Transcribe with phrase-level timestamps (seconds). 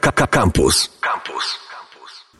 [0.00, 0.98] Campus.
[1.00, 1.58] Campus.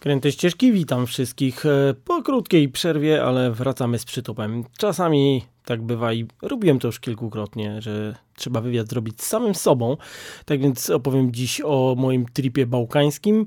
[0.01, 4.65] Kręte ścieżki, witam wszystkich e, po krótkiej przerwie, ale wracamy z przytupem.
[4.79, 9.97] Czasami tak bywa i robiłem to już kilkukrotnie, że trzeba wywiad zrobić z samym sobą.
[10.45, 13.47] Tak więc opowiem dziś o moim tripie bałkańskim.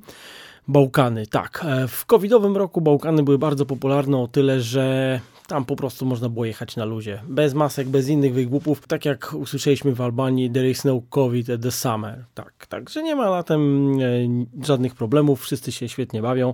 [0.68, 1.66] Bałkany, tak.
[1.68, 6.29] E, w covidowym roku Bałkany były bardzo popularne o tyle, że tam po prostu można
[6.29, 7.21] było jechać na luzie.
[7.27, 8.88] Bez masek, bez innych wygłupów.
[8.88, 12.25] Tak jak usłyszeliśmy w Albanii, there is no COVID at the summer.
[12.34, 16.54] Tak, także nie ma latem e, żadnych problemów, wszyscy się świetnie bawią.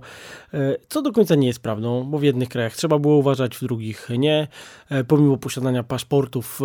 [0.54, 3.64] E, co do końca nie jest prawdą, bo w jednych krajach trzeba było uważać, w
[3.64, 4.48] drugich nie.
[4.90, 6.60] E, pomimo posiadania paszportów,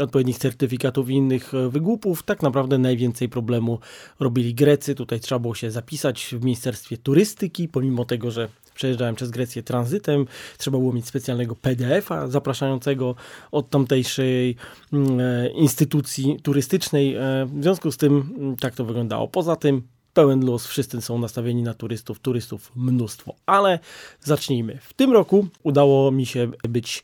[0.00, 3.78] odpowiednich certyfikatów i innych wygłupów, tak naprawdę najwięcej problemu
[4.20, 4.94] robili Grecy.
[4.94, 10.26] Tutaj trzeba było się zapisać w Ministerstwie Turystyki, pomimo tego, że przejeżdżałem przez Grecję tranzytem,
[10.58, 13.14] trzeba było mieć specjalnego PDF-a zapraszającego
[13.50, 14.56] od tamtejszej
[14.92, 17.14] mm, e, instytucji turystycznej.
[17.14, 19.28] E, w związku z tym mm, tak to wyglądało.
[19.28, 19.82] Poza tym
[20.14, 23.34] pełen luz, wszyscy są nastawieni na turystów, turystów mnóstwo.
[23.46, 23.78] Ale
[24.20, 24.78] zacznijmy.
[24.82, 27.02] W tym roku udało mi się być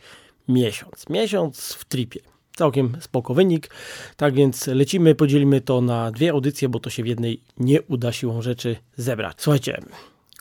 [0.48, 1.08] miesiąc.
[1.11, 2.20] Miesiąc w tripie.
[2.56, 3.70] Całkiem spoko wynik.
[4.16, 8.12] Tak więc lecimy, podzielimy to na dwie audycje, bo to się w jednej nie uda
[8.12, 9.36] siłą rzeczy zebrać.
[9.39, 9.83] Słuchajcie,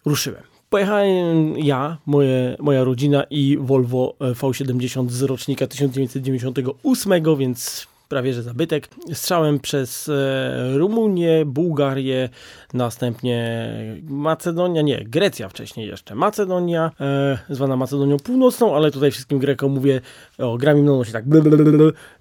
[0.05, 0.56] ruszyłem.
[0.70, 8.88] Pojechałem ja, moje, moja rodzina i Volvo V70 z rocznika 1998, więc prawie że zabytek.
[9.13, 12.30] Strzałem przez e, Rumunię, Bułgarię,
[12.73, 13.69] następnie
[14.03, 16.16] Macedonia, nie, Grecja wcześniej jeszcze.
[16.16, 20.02] Macedonia, e, zwana Macedonią Północną, ale tutaj wszystkim Grekom mówię,
[20.38, 21.23] o, gra mi się tak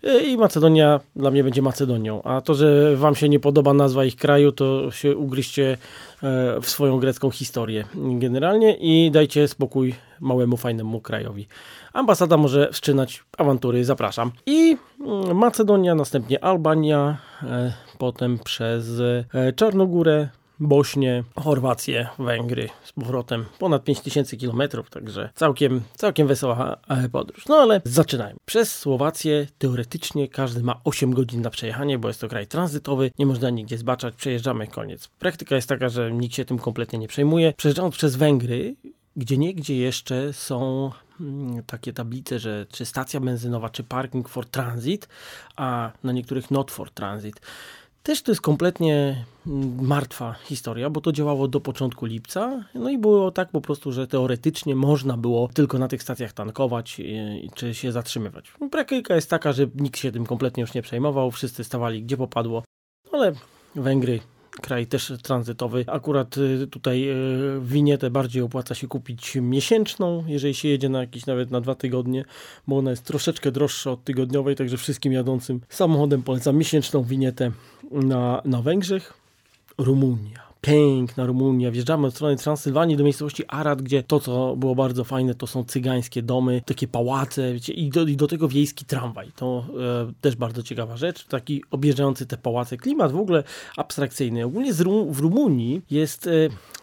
[0.05, 2.23] e, i Macedonia dla mnie będzie Macedonią.
[2.23, 5.79] A to, że wam się nie podoba nazwa ich kraju, to się ugryźcie
[6.23, 11.47] e, w swoją grecką historię generalnie i dajcie spokój małemu, fajnemu krajowi.
[11.93, 14.33] Ambasada może wszczynać awantury, zapraszam.
[14.47, 19.01] I mm, Macedonia, następnie Albania, e, potem przez
[19.35, 20.29] e, Czarnogórę,
[20.61, 27.47] Bośnię, Chorwację, Węgry z powrotem ponad 5000 km, także całkiem, całkiem wesoła e, podróż.
[27.49, 28.39] No ale zaczynajmy.
[28.47, 33.27] Przez Słowację teoretycznie każdy ma 8 godzin na przejechanie, bo jest to kraj tranzytowy, nie
[33.27, 35.09] można nigdzie zbaczać, przejeżdżamy, koniec.
[35.09, 37.53] Praktyka jest taka, że nikt się tym kompletnie nie przejmuje.
[37.57, 38.77] Przejeżdżając przez Węgry,
[39.17, 40.91] gdzie niegdzie jeszcze są
[41.21, 45.09] mm, takie tablice, że czy stacja benzynowa, czy parking for transit,
[45.57, 47.41] a na niektórych not for transit.
[48.03, 52.65] Też to jest kompletnie mm, martwa historia, bo to działało do początku lipca.
[52.75, 57.01] No i było tak po prostu, że teoretycznie można było tylko na tych stacjach tankować
[57.55, 58.53] czy się zatrzymywać.
[58.71, 62.63] Praktyka jest taka, że nikt się tym kompletnie już nie przejmował, wszyscy stawali gdzie popadło,
[63.13, 63.33] ale
[63.77, 64.21] Węgry
[64.63, 65.85] kraj też tranzytowy.
[65.87, 71.27] Akurat y, tutaj y, winietę bardziej opłaca się kupić miesięczną, jeżeli się jedzie na jakieś
[71.27, 72.25] nawet na dwa tygodnie,
[72.67, 77.53] bo ona jest troszeczkę droższa od tygodniowej, także wszystkim jadącym samochodem polecam miesięczną winietę
[77.91, 79.13] na, na Węgrzech.
[79.79, 81.71] Rumunia piękna Rumunia.
[81.71, 85.65] Wjeżdżamy od strony Transylwanii do miejscowości Arad, gdzie to, co było bardzo fajne, to są
[85.65, 89.33] cygańskie domy, takie pałace wiecie, i, do, i do tego wiejski tramwaj.
[89.37, 89.67] To
[90.09, 91.27] e, też bardzo ciekawa rzecz.
[91.27, 92.77] Taki objeżdżający te pałace.
[92.77, 93.45] Klimat w ogóle
[93.77, 94.45] abstrakcyjny.
[94.45, 96.27] Ogólnie Rum w Rumunii jest...
[96.27, 96.31] E,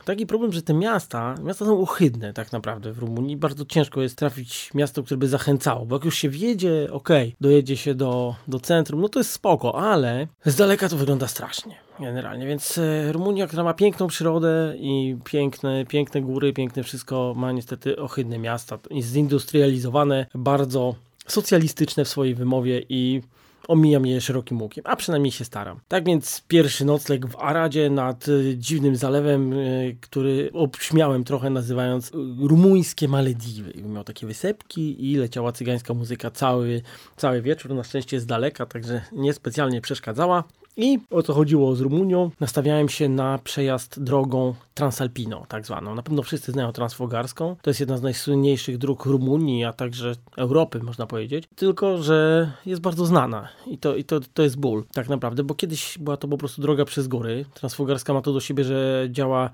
[0.05, 3.37] taki problem, że te miasta, miasta są ohydne tak naprawdę w Rumunii.
[3.37, 7.37] Bardzo ciężko jest trafić miasto, które by zachęcało, bo jak już się wjedzie, okej, okay,
[7.41, 11.75] dojedzie się do, do centrum, no to jest spoko, ale z daleka to wygląda strasznie
[11.99, 17.51] generalnie, więc e, Rumunia, która ma piękną przyrodę i piękne, piękne góry, piękne wszystko, ma
[17.51, 20.95] niestety ohydne miasta, zindustrializowane, bardzo
[21.27, 23.21] socjalistyczne w swojej wymowie i
[23.67, 25.79] omijam je szerokim łukiem, a przynajmniej się staram.
[25.87, 29.57] Tak więc pierwszy nocleg w Aradzie nad e, dziwnym zalewem, e,
[30.01, 33.73] który obśmiałem trochę nazywając rumuńskie Malediwy.
[33.81, 36.81] Miał takie wysepki i leciała cygańska muzyka cały,
[37.17, 37.73] cały wieczór.
[37.73, 40.43] Na szczęście z daleka, także niespecjalnie przeszkadzała.
[40.77, 42.31] I o co chodziło z Rumunią?
[42.39, 45.95] Nastawiałem się na przejazd drogą Transalpino, tak zwaną.
[45.95, 47.55] Na pewno wszyscy znają Transfogarską.
[47.61, 51.43] To jest jedna z najsłynniejszych dróg Rumunii, a także Europy, można powiedzieć.
[51.55, 55.55] Tylko, że jest bardzo znana i to, i to, to jest ból, tak naprawdę, bo
[55.55, 57.45] kiedyś była to po prostu droga przez góry.
[57.53, 59.49] Transfogarska ma to do siebie, że działa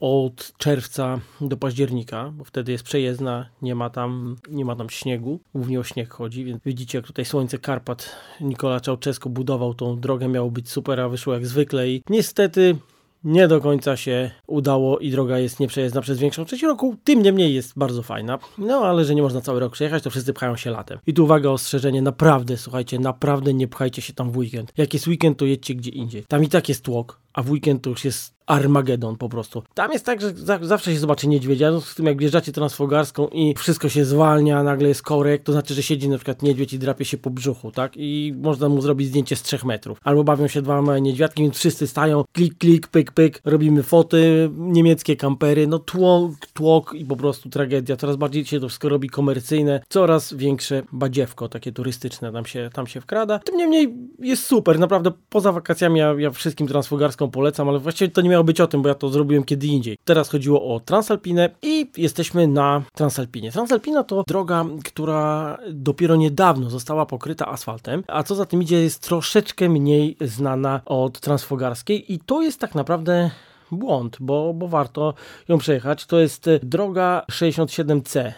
[0.00, 5.40] od czerwca do października, bo wtedy jest przejezdna, nie ma tam, nie ma tam śniegu,
[5.54, 10.28] głównie o śnieg chodzi, więc widzicie jak tutaj słońce Karpat Nikola Czałczesko budował tą drogę,
[10.28, 12.76] miało być super, a wyszło jak zwykle i niestety
[13.24, 16.96] nie do końca się udało i droga jest nieprzejezdna przez większą część roku.
[17.04, 18.38] Tym niemniej jest bardzo fajna.
[18.58, 20.98] No ale że nie można cały rok przejechać, to wszyscy pchają się latem.
[21.06, 24.72] I tu uwaga, ostrzeżenie, naprawdę, słuchajcie, naprawdę nie pchajcie się tam w weekend.
[24.76, 26.24] Jak jest weekend, to jedźcie gdzie indziej.
[26.28, 29.62] Tam i tak jest tłok a w weekend to już jest Armagedon po prostu.
[29.74, 33.28] Tam jest tak, że za, zawsze się zobaczy niedźwiedzia, no, z tym jak wjeżdżacie transfogarską
[33.28, 36.78] i wszystko się zwalnia, nagle jest korek, to znaczy, że siedzi na przykład niedźwiedź i
[36.78, 37.92] drapie się po brzuchu, tak?
[37.96, 39.98] I można mu zrobić zdjęcie z trzech metrów.
[40.04, 44.50] Albo bawią się dwa małe niedźwiadki, więc wszyscy stają, klik, klik, pyk, pyk, robimy foty,
[44.56, 47.96] niemieckie kampery, no tłok, tłok i po prostu tragedia.
[47.96, 52.86] Coraz bardziej się to wszystko robi komercyjne, coraz większe badziewko, takie turystyczne tam się, tam
[52.86, 53.38] się wkrada.
[53.38, 58.20] Tym niemniej jest super, naprawdę poza wakacjami ja, ja wszystkim transfogarską polecam, ale właściwie to
[58.20, 59.98] nie miało być o tym, bo ja to zrobiłem kiedy indziej.
[60.04, 63.52] Teraz chodziło o Transalpinę i jesteśmy na Transalpinie.
[63.52, 69.02] Transalpina to droga, która dopiero niedawno została pokryta asfaltem, a co za tym idzie jest
[69.02, 73.30] troszeczkę mniej znana od Transfogarskiej i to jest tak naprawdę
[73.72, 75.14] błąd, bo, bo warto
[75.48, 76.06] ją przejechać.
[76.06, 78.32] To jest e, droga 67C,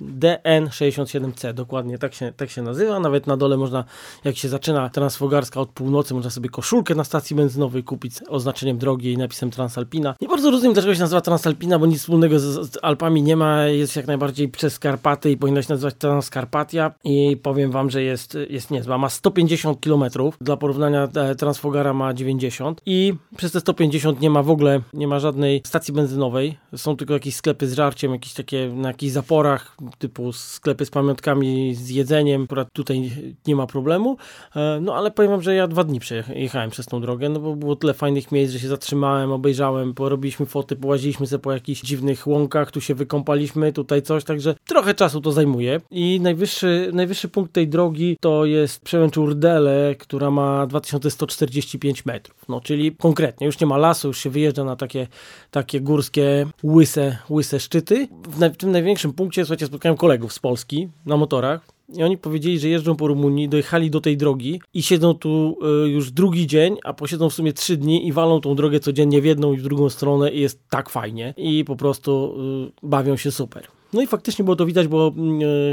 [0.00, 3.00] DN67C, dokładnie tak się, tak się nazywa.
[3.00, 3.84] Nawet na dole można,
[4.24, 8.78] jak się zaczyna Transfogarska od północy, można sobie koszulkę na stacji benzynowej kupić z oznaczeniem
[8.78, 10.14] drogi i napisem Transalpina.
[10.20, 13.64] Nie bardzo rozumiem, dlaczego się nazywa Transalpina, bo nic wspólnego z, z Alpami nie ma.
[13.66, 18.38] Jest jak najbardziej przez Karpaty i powinna się nazywać Transkarpatia i powiem Wam, że jest,
[18.50, 18.98] jest niezła.
[18.98, 20.04] Ma 150 km,
[20.40, 24.80] dla porównania e, Transfogara ma 90 i przez te 150 nie ma w ogóle ogóle
[24.92, 26.56] nie ma żadnej stacji benzynowej.
[26.76, 31.74] Są tylko jakieś sklepy z żarciem, jakieś takie na jakichś zaporach, typu sklepy z pamiątkami,
[31.74, 32.42] z jedzeniem.
[32.42, 33.10] Akurat tutaj
[33.46, 34.16] nie ma problemu.
[34.56, 37.56] E, no ale powiem wam, że ja dwa dni przejechałem przez tą drogę, no bo
[37.56, 42.26] było tyle fajnych miejsc, że się zatrzymałem, obejrzałem, porobiliśmy foty, połaziliśmy sobie po jakichś dziwnych
[42.26, 45.80] łąkach, tu się wykąpaliśmy, tutaj coś, także trochę czasu to zajmuje.
[45.90, 52.36] I najwyższy, najwyższy punkt tej drogi to jest przełęcz Urdele, która ma 2145 metrów.
[52.48, 55.06] No czyli konkretnie, już nie ma lasu, już się wyjeżdża wyjeżdża na takie,
[55.50, 58.08] takie górskie, łyse, łyse szczyty.
[58.28, 61.66] W, na, w tym największym punkcie, słuchajcie, spotkałem kolegów z Polski na motorach.
[61.88, 65.88] I oni powiedzieli, że jeżdżą po Rumunii, dojechali do tej drogi i siedzą tu y,
[65.88, 69.24] już drugi dzień, a posiedzą w sumie trzy dni i walą tą drogę codziennie w
[69.24, 71.34] jedną i w drugą stronę i jest tak fajnie.
[71.36, 72.34] I po prostu
[72.82, 73.75] y, bawią się super.
[73.92, 75.12] No i faktycznie było to widać, bo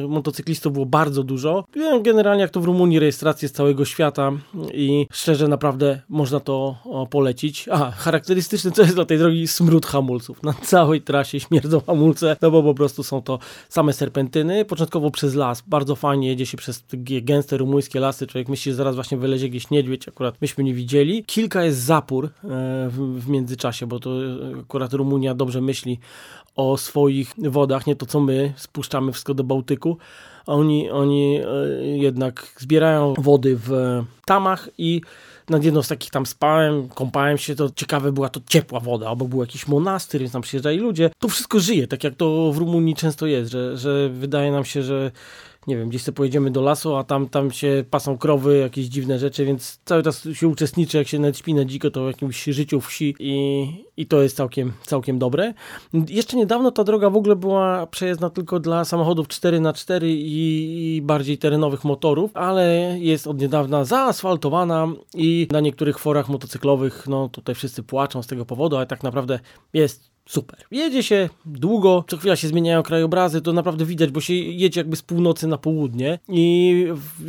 [0.03, 1.65] e, motocyklistów było bardzo dużo.
[2.01, 4.31] Generalnie jak to w Rumunii rejestracje z całego świata
[4.73, 6.75] i szczerze naprawdę można to
[7.09, 7.69] polecić.
[7.71, 10.43] A, charakterystyczne co jest dla tej drogi smród hamulców.
[10.43, 13.39] Na całej trasie śmierdzą hamulce, no bo po prostu są to
[13.69, 14.65] same serpentyny.
[14.65, 18.27] Początkowo przez las, bardzo fajnie jedzie się przez gęste rumuńskie lasy.
[18.27, 21.23] Człowiek myśli, że zaraz właśnie wylezie gdzieś niedźwiedź, akurat myśmy nie widzieli.
[21.23, 22.29] Kilka jest zapór e,
[22.89, 24.09] w, w międzyczasie, bo to
[24.59, 25.99] akurat Rumunia dobrze myśli
[26.55, 29.97] o swoich wodach, nie to co my spuszczamy wszystko do Bałtyku.
[30.45, 31.47] Oni, oni e,
[31.97, 33.71] jednak zbierają wody w
[34.25, 35.01] tamach i
[35.49, 39.25] nad jedną z takich tam spałem, kąpałem się, to ciekawe była to ciepła woda, albo
[39.25, 41.09] był jakiś monastyr, więc tam przyjeżdżali ludzie.
[41.19, 44.83] To wszystko żyje, tak jak to w Rumunii często jest, że, że wydaje nam się,
[44.83, 45.11] że
[45.67, 49.19] nie wiem, gdzieś sobie pojedziemy do lasu, a tam, tam się pasą krowy, jakieś dziwne
[49.19, 52.43] rzeczy, więc cały czas się uczestniczy, jak się nawet śpi na dziko, to w jakimś
[52.43, 53.67] życiu wsi i,
[53.97, 55.53] i to jest całkiem, całkiem dobre.
[56.09, 61.37] Jeszcze niedawno ta droga w ogóle była przejezdna tylko dla samochodów 4x4 i, i bardziej
[61.37, 67.83] terenowych motorów, ale jest od niedawna zaasfaltowana i na niektórych forach motocyklowych, no tutaj wszyscy
[67.83, 69.39] płaczą z tego powodu, ale tak naprawdę
[69.73, 70.59] jest super.
[70.71, 74.95] Jedzie się długo, co chwila się zmieniają krajobrazy, to naprawdę widać, bo się jedzie jakby
[74.95, 76.87] z północy na południe i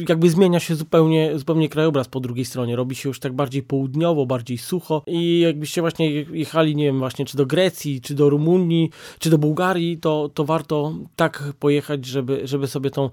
[0.08, 2.76] jakby zmienia się zupełnie, zupełnie krajobraz po drugiej stronie.
[2.76, 7.24] Robi się już tak bardziej południowo, bardziej sucho i jakbyście właśnie jechali, nie wiem, właśnie
[7.24, 12.40] czy do Grecji, czy do Rumunii, czy do Bułgarii, to, to warto tak pojechać, żeby,
[12.44, 13.10] żeby sobie tą,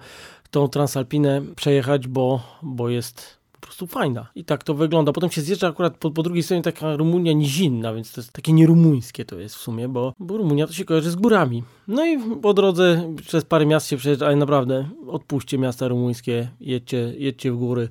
[0.51, 4.27] tą Transalpinę przejechać, bo, bo jest po prostu fajna.
[4.35, 5.11] I tak to wygląda.
[5.11, 8.53] Potem się zjeżdża akurat po, po drugiej stronie taka Rumunia nizinna, więc to jest takie
[8.53, 11.63] nierumuńskie to jest w sumie, bo, bo Rumunia to się kojarzy z górami.
[11.87, 17.13] No i po drodze przez parę miast się przejeżdża, ale naprawdę odpuśćcie miasta rumuńskie, jedźcie,
[17.17, 17.89] jedźcie w góry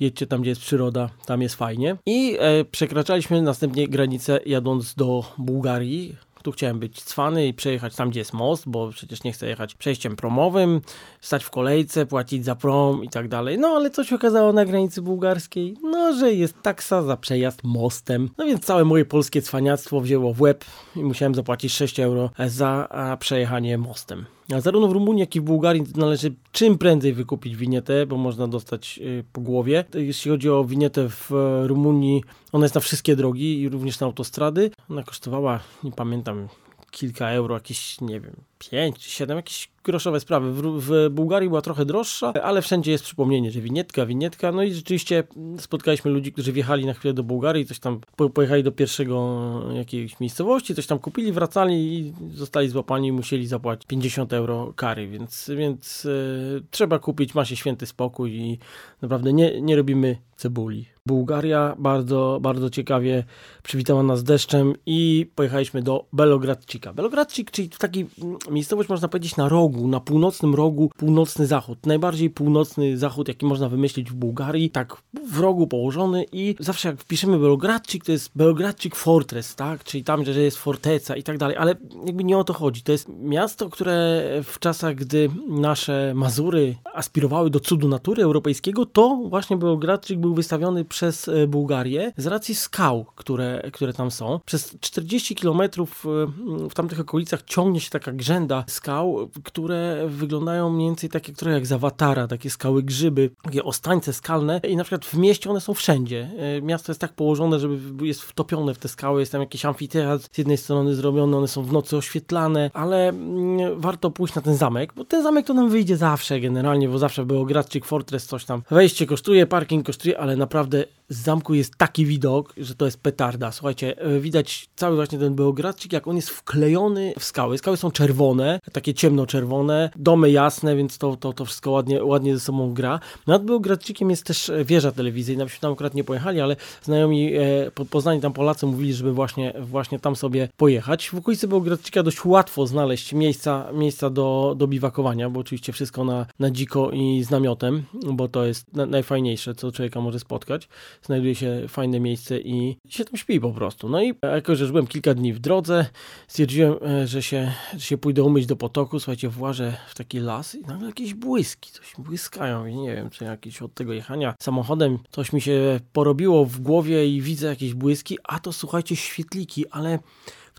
[0.00, 1.96] jedźcie tam, gdzie jest przyroda, tam jest fajnie.
[2.06, 6.16] I e, przekraczaliśmy następnie granicę jadąc do Bułgarii.
[6.42, 9.74] Tu chciałem być cwany i przejechać tam, gdzie jest most, bo przecież nie chcę jechać
[9.74, 10.80] przejściem promowym,
[11.20, 13.58] stać w kolejce, płacić za prom i tak dalej.
[13.58, 15.76] No ale co się okazało na granicy bułgarskiej?
[15.82, 18.30] No, że jest taksa za przejazd mostem.
[18.38, 20.64] No więc całe moje polskie cwaniactwo wzięło w łeb
[20.96, 22.88] i musiałem zapłacić 6 euro za
[23.20, 24.26] przejechanie mostem.
[24.60, 29.00] Zarówno w Rumunii, jak i w Bułgarii należy czym prędzej wykupić winietę, bo można dostać
[29.02, 29.84] y, po głowie.
[29.94, 34.06] Jeśli chodzi o winietę w e, Rumunii, ona jest na wszystkie drogi i również na
[34.06, 34.70] autostrady.
[34.90, 36.48] Ona kosztowała, nie pamiętam,
[36.90, 38.36] kilka euro, jakieś, nie wiem,
[38.70, 40.52] 5 czy 7, jakieś groszowe sprawy.
[40.52, 44.52] W, w, Bułgarii była trochę droższa, ale wszędzie jest przypomnienie, że winietka, winietka.
[44.52, 45.24] No i rzeczywiście
[45.58, 48.00] spotkaliśmy ludzi, którzy wjechali na chwilę do Bułgarii, coś tam
[48.34, 49.42] pojechali do pierwszego
[49.74, 55.08] jakiejś miejscowości, coś tam kupili, wracali i zostali złapani i musieli zapłacić 50 euro kary,
[55.08, 58.58] więc, więc yy, trzeba kupić, ma się święty spokój i
[59.02, 60.86] naprawdę nie, nie robimy cebuli.
[61.06, 63.24] Bułgaria bardzo, bardzo ciekawie
[63.62, 66.92] przywitała nas deszczem i pojechaliśmy do Belogradcika.
[66.92, 68.06] Belogradcik, czyli taki
[68.52, 71.86] miejscowość można powiedzieć na rogu, na północnym rogu, północny zachód.
[71.86, 77.00] Najbardziej północny zachód, jaki można wymyślić w Bułgarii, tak w rogu położony i zawsze jak
[77.00, 79.84] wpiszemy Belogradcik, to jest Belogradcik Fortress, tak?
[79.84, 81.74] Czyli tam, że jest forteca i tak dalej, ale
[82.06, 82.82] jakby nie o to chodzi.
[82.82, 89.20] To jest miasto, które w czasach, gdy nasze Mazury aspirowały do cudu natury europejskiego, to
[89.28, 94.40] właśnie Belogradcik był wystawiony przez e, Bułgarię z racji skał, które, które tam są.
[94.46, 100.88] Przez 40 kilometrów e, w tamtych okolicach ciągnie się taka grzęda skał, które wyglądają mniej
[100.88, 105.14] więcej takie, trochę jak zawatara, takie skały grzyby, takie ostańce skalne i na przykład w
[105.14, 106.30] mieście one są wszędzie.
[106.38, 110.28] E, miasto jest tak położone, żeby jest wtopione w te skały, jest tam jakiś amfiteatr
[110.32, 114.56] z jednej strony zrobiony, one są w nocy oświetlane, ale mm, warto pójść na ten
[114.56, 118.44] zamek, bo ten zamek to nam wyjdzie zawsze generalnie, bo zawsze było Gradczyk Fortress, coś
[118.44, 118.62] tam.
[118.70, 123.52] Wejście kosztuje, parking kosztuje, ale naprawdę z zamku jest taki widok, że to jest petarda.
[123.52, 127.58] Słuchajcie, e, widać cały właśnie ten Beogradczyk, jak on jest wklejony w skały.
[127.58, 132.40] Skały są czerwone, takie ciemno-czerwone, domy jasne, więc to, to, to wszystko ładnie, ładnie ze
[132.40, 133.00] sobą gra.
[133.26, 137.70] Nad Beogradczykiem jest też e, wieża telewizyjna, myśmy tam akurat nie pojechali, ale znajomi e,
[137.90, 141.10] poznani tam Polacy mówili, żeby właśnie, właśnie tam sobie pojechać.
[141.10, 146.26] W okolicy Beogradczyka dość łatwo znaleźć miejsca, miejsca do, do biwakowania, bo oczywiście wszystko na,
[146.38, 150.68] na dziko i z namiotem, bo to jest na, najfajniejsze, co człowieka może spotkać
[151.02, 153.88] znajduje się fajne miejsce i się tam śpi po prostu.
[153.88, 155.86] No i jako, że byłem kilka dni w drodze,
[156.28, 160.54] stwierdziłem, e, że się, że się pójdę umyć do potoku, słuchajcie, włażę w taki las
[160.54, 164.98] i nagle jakieś błyski, coś błyskają i nie wiem, czy jakieś od tego jechania samochodem
[165.10, 169.98] coś mi się porobiło w głowie i widzę jakieś błyski, a to słuchajcie, świetliki, ale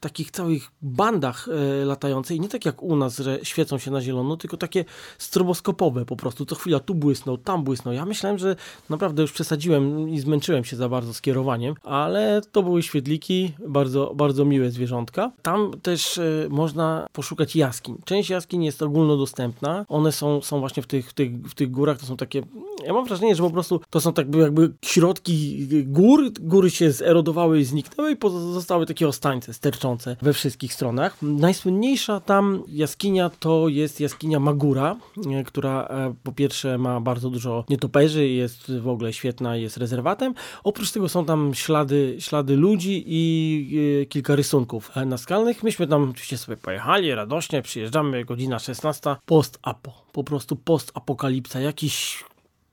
[0.04, 4.38] takich całych bandach e, latającej, nie tak jak u nas, że świecą się na zielono,
[4.38, 4.86] tylko takie
[5.18, 7.94] stroboskopowe po prostu, co chwila tu błysnął, tam błysnął.
[7.94, 8.56] Ja myślałem, że
[8.90, 14.14] naprawdę już przesadziłem i zmęczyłem się za bardzo z kierowaniem, ale to były świetliki, bardzo,
[14.16, 15.32] bardzo miłe zwierzątka.
[15.42, 17.96] Tam też e, można poszukać jaskiń.
[18.06, 21.98] Część jaskiń jest ogólnodostępna, one są, są właśnie w tych, w, tych, w tych górach,
[21.98, 22.44] to są takie,
[22.86, 27.60] ja mam wrażenie, że po prostu to są tak jakby środki gór, góry się zerodowały
[27.60, 31.22] i zniknęły i pozostały takie ostańce sterczące we wszystkich stronach.
[31.22, 34.96] Najsłynniejsza tam jaskinia to jest jaskinia Magura,
[35.32, 40.34] e, która e, po pierwsze ma bardzo dużo nietoperzy, jest w ogóle świetna, jest rezerwatem.
[40.64, 45.64] Oprócz tego są tam ślady, ślady ludzi i e, kilka rysunków naskalnych.
[45.64, 52.24] Myśmy tam oczywiście sobie pojechali radośnie, przyjeżdżamy, godzina 16, post-apo, po prostu post-apokalipsa, jakiś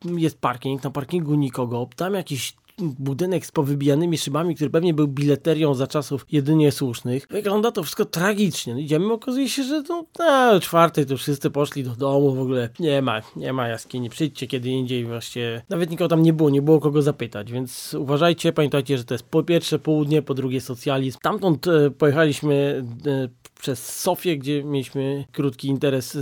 [0.05, 5.75] jest parking, na parkingu nikogo, tam jakiś budynek z powybijanymi szybami, który pewnie był bileterią
[5.75, 7.27] za czasów jedynie słusznych.
[7.31, 8.75] Wygląda to wszystko tragicznie.
[8.75, 12.69] No idziemy, okazuje się, że no, na czwartej to wszyscy poszli do domu, w ogóle
[12.81, 15.63] nie ma, nie ma jaskini, przyjdźcie kiedy indziej właśnie.
[15.69, 19.25] Nawet nikogo tam nie było, nie było kogo zapytać, więc uważajcie, pamiętajcie, że to jest
[19.25, 21.19] po pierwsze południe, po drugie socjalizm.
[21.23, 23.29] Tamtąd e, pojechaliśmy e,
[23.61, 26.19] przez Sofię, gdzie mieliśmy krótki interes,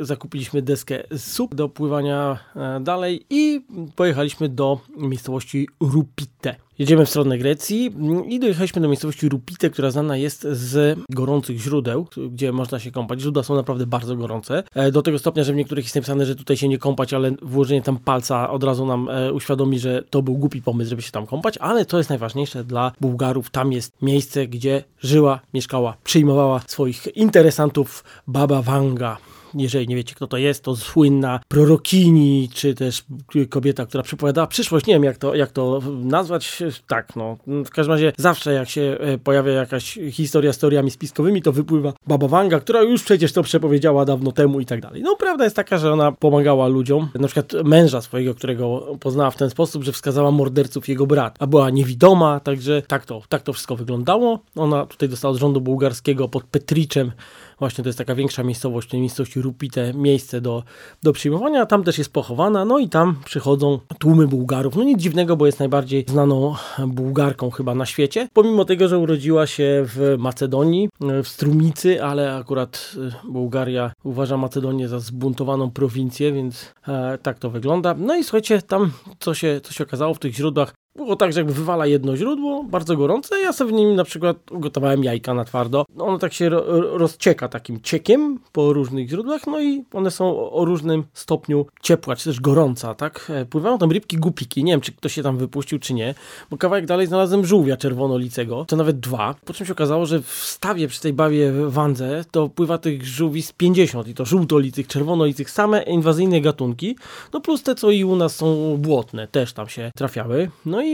[0.00, 3.66] zakupiliśmy deskę SUP do pływania e, dalej i
[3.96, 6.65] pojechaliśmy do miejscowości Rupite.
[6.78, 7.94] Jedziemy w stronę Grecji
[8.28, 13.20] i dojechaliśmy do miejscowości Rupite, która znana jest z gorących źródeł, gdzie można się kąpać.
[13.20, 14.62] Źródła są naprawdę bardzo gorące.
[14.74, 17.30] E, do tego stopnia, że w niektórych jest napisane, że tutaj się nie kąpać, ale
[17.42, 21.12] włożenie tam palca od razu nam e, uświadomi, że to był głupi pomysł, żeby się
[21.12, 23.50] tam kąpać, ale to jest najważniejsze dla Bułgarów.
[23.50, 29.16] Tam jest miejsce, gdzie żyła, mieszkała, przyjmowała swoich interesantów Baba Wanga
[29.58, 33.04] jeżeli nie wiecie kto to jest, to słynna prorokini, czy też
[33.50, 34.86] kobieta, która przepowiadała przyszłość.
[34.86, 36.62] Nie wiem jak to, jak to nazwać.
[36.86, 37.36] Tak, no.
[37.46, 41.92] W każdym razie zawsze jak się e, pojawia jakaś historia z teoriami spiskowymi, to wypływa
[42.06, 45.02] Baba Wanga, która już przecież to przepowiedziała dawno temu i tak dalej.
[45.02, 49.36] No prawda jest taka, że ona pomagała ludziom, na przykład męża swojego, którego poznała w
[49.36, 53.52] ten sposób, że wskazała morderców jego brat, a była niewidoma, także tak to, tak to
[53.52, 54.40] wszystko wyglądało.
[54.56, 57.12] Ona tutaj dostała od rządu bułgarskiego pod Petriczem
[57.58, 60.62] Właśnie to jest taka większa miejscowość, tej miejscowości Rupite, miejsce do,
[61.02, 61.66] do przyjmowania.
[61.66, 64.76] Tam też jest pochowana, no i tam przychodzą tłumy Bułgarów.
[64.76, 66.54] No nic dziwnego, bo jest najbardziej znaną
[66.86, 68.28] Bułgarką chyba na świecie.
[68.32, 74.88] Pomimo tego, że urodziła się w Macedonii, w Strumicy, ale akurat y, Bułgaria uważa Macedonię
[74.88, 77.94] za zbuntowaną prowincję, więc e, tak to wygląda.
[77.98, 81.40] No i słuchajcie, tam co się, co się okazało w tych źródłach, było tak, że
[81.40, 85.44] jakby wywala jedno źródło, bardzo gorące, ja sobie w nim na przykład ugotowałem jajka na
[85.44, 85.84] twardo.
[85.96, 86.64] No, ono tak się ro
[86.98, 92.24] rozcieka takim ciekiem po różnych źródłach, no i one są o różnym stopniu ciepła, czy
[92.24, 93.32] też gorąca, tak?
[93.34, 96.14] E, pływają tam rybki gupiki, nie wiem, czy ktoś się tam wypuścił, czy nie,
[96.50, 100.30] bo kawałek dalej znalazłem żółwia czerwonolicego, to nawet dwa, po czym się okazało, że w
[100.30, 105.50] stawie przy tej bawie Wandze to pływa tych żółwi z 50 i to żółtolitych, czerwonolitych,
[105.50, 106.96] same inwazyjne gatunki,
[107.32, 110.50] no plus te, co i u nas są błotne, też tam się trafiały.
[110.66, 110.85] No i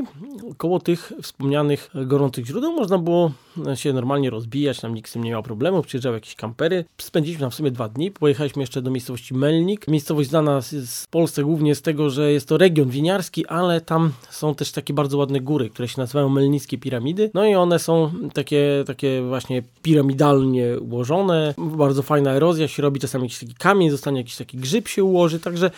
[0.57, 3.33] koło tych wspomnianych gorących źródeł można było
[3.75, 6.85] się normalnie rozbijać, tam nikt z tym nie miał problemu, przyjeżdżały jakieś kampery.
[6.99, 9.89] Spędziliśmy tam w sumie dwa dni, pojechaliśmy jeszcze do miejscowości Melnik.
[9.89, 14.13] Miejscowość znana jest w Polsce głównie z tego, że jest to region winiarski, ale tam
[14.31, 17.31] są też takie bardzo ładne góry, które się nazywają Melnickie Piramidy.
[17.35, 21.55] No i one są takie, takie właśnie piramidalnie ułożone.
[21.59, 25.41] Bardzo fajna erozja się robi, czasami jakiś taki kamień, zostanie jakiś taki grzyb się ułoży,
[25.41, 25.71] także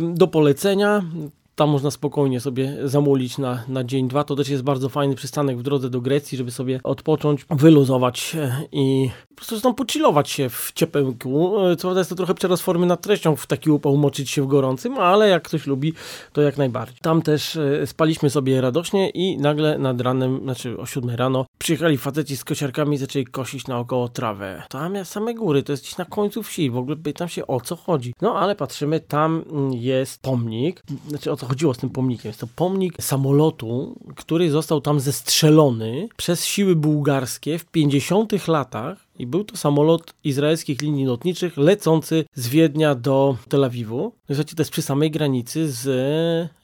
[0.00, 1.02] do polecenia.
[1.54, 4.24] Tam można spokojnie sobie zamulić na, na dzień, dwa.
[4.24, 8.36] To też jest bardzo fajny przystanek w drodze do Grecji, żeby sobie odpocząć, wyluzować
[8.72, 11.52] i po prostu tam pocilować się w ciepełku.
[11.78, 14.46] Co prawda jest to trochę przerost formy nad treścią w taki upał moczyć się w
[14.46, 15.92] gorącym, ale jak ktoś lubi,
[16.32, 16.98] to jak najbardziej.
[17.02, 21.98] Tam też e, spaliśmy sobie radośnie i nagle nad ranem, znaczy o 7 rano, przyjechali
[21.98, 24.62] faceci z kosiarkami i zaczęli kosić naokoło trawę.
[24.68, 27.60] Tam jest same góry, to jest gdzieś na końcu wsi, w ogóle pytam się o
[27.60, 28.14] co chodzi.
[28.22, 32.28] No ale patrzymy, tam jest pomnik, znaczy o co chodziło z tym pomnikiem.
[32.28, 39.26] Jest to pomnik samolotu, który został tam zestrzelony przez siły bułgarskie w 50 latach i
[39.26, 44.12] był to samolot izraelskich linii lotniczych lecący z Wiednia do Tel Awiwu.
[44.26, 45.86] Słuchajcie, to jest przy samej granicy z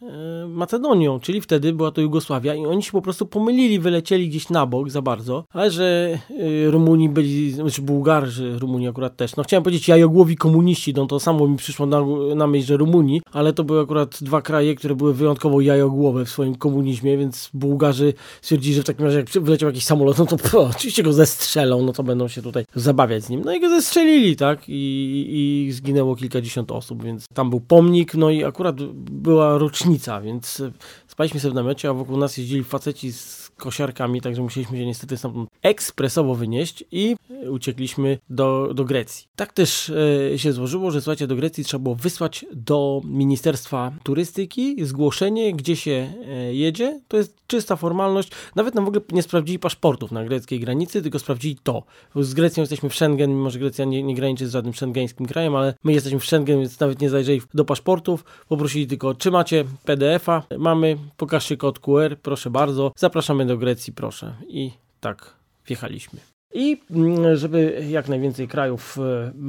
[0.03, 4.49] e, Macedonią, czyli wtedy była to Jugosławia i oni się po prostu pomylili, wylecieli gdzieś
[4.49, 6.19] na bok za bardzo, ale że
[6.67, 11.21] e, Rumuni byli, znaczy Bułgarzy, Rumuni akurat też, no chciałem powiedzieć jajogłowi komuniści, no to
[11.21, 12.01] samo mi przyszło na,
[12.35, 16.31] na myśl, że Rumuni, ale to były akurat dwa kraje, które były wyjątkowo jajogłowe w
[16.31, 20.37] swoim komunizmie, więc Bułgarzy stwierdzili, że w takim razie jak wyleciał jakiś samolot, no to
[20.37, 23.43] po, oczywiście go zestrzelą, no to będą się tutaj zabawiać z nim.
[23.45, 24.69] No i go zestrzelili, tak?
[24.69, 30.63] I, i zginęło kilkadziesiąt osób, więc tam był pomnik, no i akurat była rocznica, więc
[31.07, 35.17] spaliśmy sobie w namiocie, a wokół nas jeździli faceci z kosiarkami, także musieliśmy się niestety
[35.17, 37.17] stamtąd ekspresowo wynieść i
[37.49, 39.27] uciekliśmy do, do Grecji.
[39.37, 39.93] Tak też
[40.35, 45.77] e, się złożyło, że słuchajcie, do Grecji trzeba było wysłać do Ministerstwa Turystyki zgłoszenie, gdzie
[45.77, 47.01] się e, jedzie.
[47.09, 48.31] To jest czysta formalność.
[48.57, 51.83] Nawet nam w ogóle nie sprawdzili paszportów na greckiej granicy, tylko sprawdzili to.
[52.17, 55.57] Z Grecją jesteśmy w Schengen, mimo że Grecja nie, nie graniczy z żadnym szengeńskim krajem,
[55.57, 58.25] ale my jesteśmy w Schengen, więc nawet nie zajrzeli do paszportów.
[58.49, 60.43] Poprosili tylko, czy macie PDF-a?
[60.59, 62.93] Mamy, pokażcie kod QR, proszę bardzo.
[62.97, 64.35] Zapraszamy do Grecji, proszę.
[64.49, 64.71] I
[65.01, 65.35] tak
[65.67, 66.21] wjechaliśmy.
[66.55, 68.99] I mm, żeby jak najwięcej krajów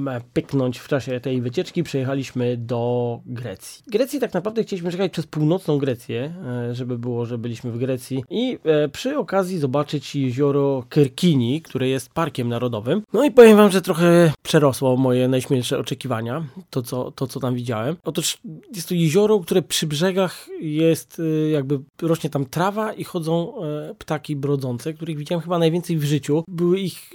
[0.08, 3.84] e, pyknąć w czasie tej wycieczki, przejechaliśmy do Grecji.
[3.88, 6.34] Grecji tak naprawdę chcieliśmy jechać przez północną Grecję,
[6.70, 11.88] e, żeby było, że byliśmy w Grecji i e, przy okazji zobaczyć jezioro Kerkini, które
[11.88, 13.02] jest parkiem narodowym.
[13.14, 17.56] No i powiem wam, że trochę przerosło moje najśmielsze oczekiwania, to co, to co tam
[17.56, 17.96] widziałem.
[18.04, 18.38] Otóż
[18.76, 23.54] jest to jezioro, które przy brzegach jest jakby rośnie tam trawa i chodzą
[23.98, 26.44] ptaki brodzące, których widziałem chyba najwięcej w życiu.
[26.48, 27.10] Były ich ich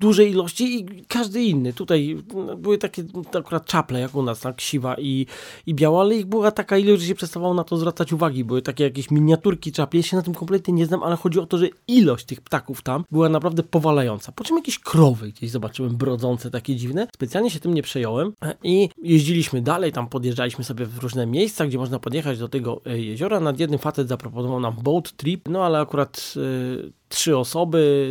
[0.00, 1.72] dużej ilości i każdy inny.
[1.72, 2.22] Tutaj
[2.56, 3.04] były takie
[3.38, 5.26] akurat czaple, jak u nas, tak, siwa i,
[5.66, 8.44] i biała, ale ich była taka ilość, że się przestawało na to zwracać uwagi.
[8.44, 11.46] Były takie jakieś miniaturki czapli, ja się na tym kompletnie nie znam, ale chodzi o
[11.46, 14.32] to, że ilość tych ptaków tam była naprawdę powalająca.
[14.32, 17.06] Po czym jakieś krowy gdzieś zobaczyłem brodzące, takie dziwne.
[17.14, 18.32] Specjalnie się tym nie przejąłem
[18.62, 22.98] i jeździliśmy dalej, tam podjeżdżaliśmy sobie w różne miejsca, gdzie można podjechać do tego e,
[22.98, 23.40] jeziora.
[23.40, 28.06] Nad jednym facet zaproponował nam boat trip, no ale akurat yy, trzy osoby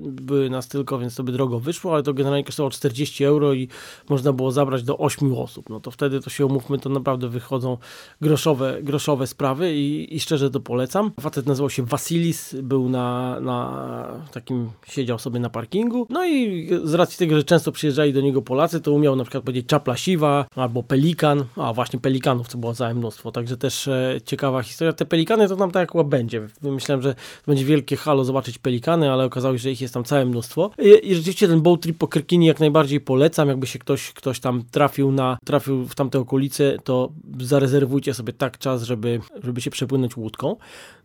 [0.00, 3.68] były nas tylko, więc to by drogo wyszło, ale to generalnie kosztowało 40 euro i
[4.08, 5.68] można było zabrać do 8 osób.
[5.68, 7.76] No to wtedy to się umówmy, to naprawdę wychodzą
[8.20, 11.12] groszowe, groszowe sprawy i, i szczerze to polecam.
[11.20, 16.06] Facet nazywał się Vasilis, był na, na takim, siedział sobie na parkingu.
[16.10, 19.44] No i z racji tego, że często przyjeżdżali do niego Polacy, to umiał na przykład
[19.44, 24.20] powiedzieć czapla siwa albo pelikan, a właśnie pelikanów to było całe mnóstwo, także też e,
[24.24, 24.92] ciekawa historia.
[24.92, 26.48] Te pelikany to tam tak jak będzie.
[26.62, 30.04] Myślałem, że to będzie wielkie halo zobaczyć pelikany, ale okazało się, że ich jest tam
[30.04, 30.70] całe mnóstwo.
[30.78, 33.48] I, i rzeczywiście ten boat trip po Krkini jak najbardziej polecam.
[33.48, 38.58] Jakby się ktoś, ktoś tam trafił na trafił w tamte okolice, to zarezerwujcie sobie tak
[38.58, 40.56] czas, żeby, żeby się przepłynąć łódką.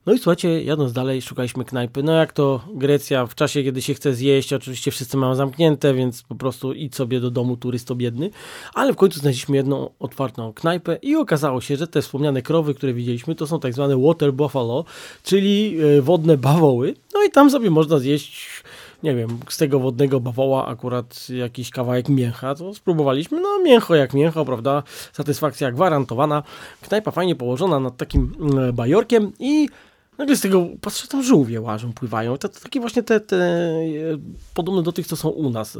[0.05, 2.03] No i słuchajcie, jadąc dalej, szukaliśmy knajpy.
[2.03, 6.23] No jak to Grecja w czasie, kiedy się chce zjeść, oczywiście wszyscy mają zamknięte, więc
[6.23, 8.29] po prostu idź sobie do domu turysto biedny.
[8.73, 12.93] Ale w końcu znaleźliśmy jedną otwartą knajpę i okazało się, że te wspomniane krowy, które
[12.93, 14.85] widzieliśmy, to są tak zwane water buffalo,
[15.23, 16.95] czyli e, wodne bawoły.
[17.13, 18.63] No i tam sobie można zjeść
[19.03, 24.13] nie wiem, z tego wodnego bawoła akurat jakiś kawałek mięcha, to spróbowaliśmy, no mięcho jak
[24.13, 26.43] mięcho, prawda, satysfakcja gwarantowana,
[26.81, 29.69] knajpa fajnie położona nad takim mm, bajorkiem i
[30.17, 32.37] Nagle z tego patrzę, tam żółwie łażą, pływają.
[32.37, 33.81] To, to takie właśnie te, te e,
[34.53, 35.79] podobne do tych, co są u nas, e,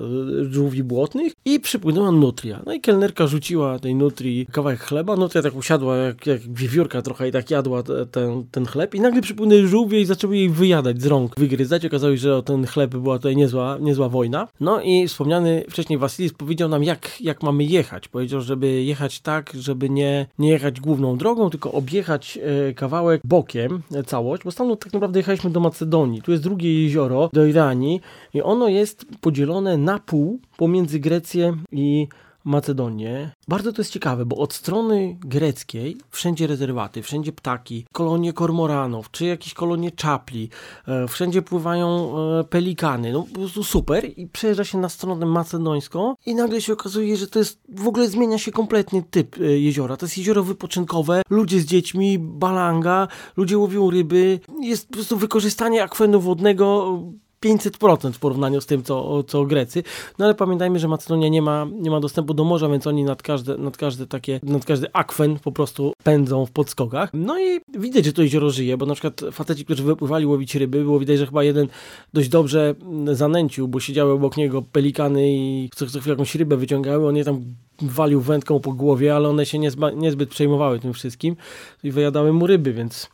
[0.49, 1.33] żółwi błotnych.
[1.45, 2.61] I przypłynęła nutria.
[2.65, 5.15] No i kelnerka rzuciła tej nutrii kawałek chleba.
[5.15, 8.95] Nutria tak usiadła jak, jak wiewiórka trochę i tak jadła ten, ten chleb.
[8.95, 11.85] I nagle przypłynęły żółwie i zaczęły jej wyjadać z rąk, wygryzać.
[11.85, 14.47] Okazało się, że o ten chleb była tutaj niezła, niezła wojna.
[14.59, 18.07] No i wspomniany wcześniej Wasilis powiedział nam, jak, jak mamy jechać.
[18.07, 23.81] Powiedział, żeby jechać tak, żeby nie, nie jechać główną drogą, tylko objechać e, kawałek bokiem
[24.05, 26.21] cały całość, bo stamtąd tak naprawdę jechaliśmy do Macedonii.
[26.21, 28.01] Tu jest drugie jezioro, do Iranii
[28.33, 32.07] i ono jest podzielone na pół pomiędzy Grecję i
[32.43, 33.31] Macedonię.
[33.47, 39.25] Bardzo to jest ciekawe, bo od strony greckiej wszędzie rezerwaty, wszędzie ptaki, kolonie kormoranów, czy
[39.25, 40.49] jakieś kolonie czapli,
[40.87, 46.15] e, wszędzie pływają e, pelikany, no po prostu super i przejeżdża się na stronę macedońską
[46.25, 49.97] i nagle się okazuje, że to jest, w ogóle zmienia się kompletnie typ e, jeziora.
[49.97, 55.83] To jest jezioro wypoczynkowe, ludzie z dziećmi, balanga, ludzie łowią ryby, jest po prostu wykorzystanie
[55.83, 56.99] akwenu wodnego
[57.45, 59.83] 500% w porównaniu z tym, co, co Grecy.
[60.19, 63.21] No ale pamiętajmy, że Macedonia nie ma, nie ma dostępu do morza, więc oni nad
[63.21, 67.09] każde, nad każde takie, nad każdy akwen po prostu pędzą w podskokach.
[67.13, 70.83] No i widać, że to jezioro żyje, bo na przykład faceci, którzy wypływali łowić ryby,
[70.83, 71.67] było widać, że chyba jeden
[72.13, 72.75] dość dobrze
[73.13, 77.23] zanęcił, bo siedziały obok niego pelikany i co, co chwilę jakąś rybę wyciągały, on je
[77.23, 77.41] tam
[77.81, 79.59] walił wędką po głowie, ale one się
[79.95, 81.35] niezbyt przejmowały tym wszystkim
[81.83, 83.09] i wyjadały mu ryby, więc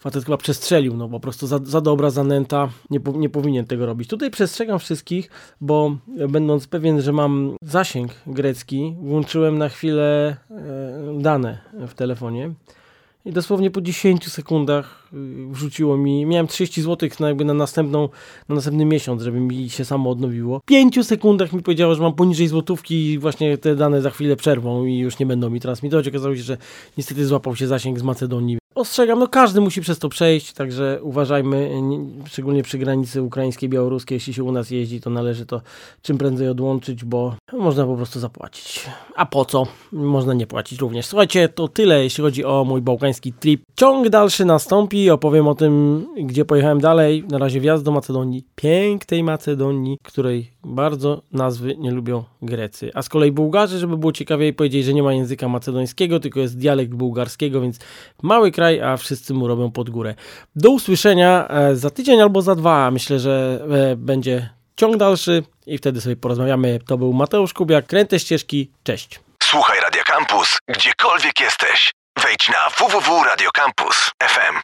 [0.00, 4.08] facet chyba przestrzelił, no po prostu za, za dobra zanęta, nie, nie powinien tego robić.
[4.08, 5.96] Tutaj przestrzegam wszystkich, bo
[6.28, 11.58] będąc pewien, że mam zasięg grecki, włączyłem na chwilę e, dane
[11.88, 12.54] w telefonie
[13.24, 15.16] i dosłownie po 10 sekundach y,
[15.50, 18.08] wrzuciło mi, miałem 30 zł na, jakby na, następną,
[18.48, 20.58] na następny miesiąc, żeby mi się samo odnowiło.
[20.60, 24.36] W 5 sekundach mi powiedziało, że mam poniżej złotówki i właśnie te dane za chwilę
[24.36, 26.08] przerwą i już nie będą mi transmitować.
[26.08, 26.56] Okazało się, że
[26.98, 31.70] niestety złapał się zasięg z Macedonii, Ostrzegam, no każdy musi przez to przejść, także uważajmy,
[32.26, 35.60] szczególnie przy granicy ukraińskiej, białoruskiej, jeśli się u nas jeździ, to należy to
[36.02, 38.86] czym prędzej odłączyć, bo można po prostu zapłacić.
[39.16, 39.66] A po co?
[39.92, 41.06] Można nie płacić również.
[41.06, 43.62] Słuchajcie, to tyle, jeśli chodzi o mój bałkański trip.
[43.76, 47.24] Ciąg dalszy nastąpi, opowiem o tym, gdzie pojechałem dalej.
[47.30, 52.90] Na razie wjazd do Macedonii, pięknej Macedonii, której bardzo nazwy nie lubią Grecy.
[52.94, 56.58] A z kolei Bułgarzy, żeby było ciekawiej, powiedzieli, że nie ma języka macedońskiego, tylko jest
[56.58, 57.78] dialekt bułgarskiego, więc
[58.22, 60.14] mały kraj, a wszyscy mu robią pod górę.
[60.56, 62.90] Do usłyszenia e, za tydzień albo za dwa.
[62.90, 66.78] Myślę, że e, będzie ciąg dalszy i wtedy sobie porozmawiamy.
[66.86, 68.70] To był Mateusz Kubiak, Kręte Ścieżki.
[68.82, 69.20] Cześć.
[69.42, 71.92] Słuchaj Radio Campus, gdziekolwiek jesteś.
[72.22, 74.56] Wejdź na www.radiocampus.fm.